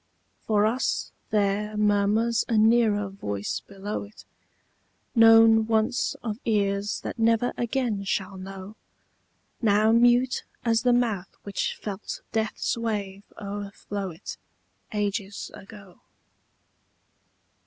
For 0.47 0.65
us 0.65 1.11
there 1.29 1.77
murmurs 1.77 2.43
a 2.49 2.57
nearer 2.57 3.07
voice 3.07 3.59
below 3.59 4.01
it, 4.01 4.25
Known 5.13 5.67
once 5.67 6.15
of 6.23 6.39
ears 6.43 7.01
that 7.01 7.19
never 7.19 7.53
again 7.55 8.03
shall 8.05 8.35
know, 8.35 8.75
Now 9.61 9.91
mute 9.91 10.41
as 10.65 10.81
the 10.81 10.91
mouth 10.91 11.31
which 11.43 11.75
felt 11.79 12.21
death's 12.31 12.75
wave 12.75 13.25
o'erflow 13.37 14.09
it 14.09 14.37
Ages 14.91 15.51
ago. 15.53 16.01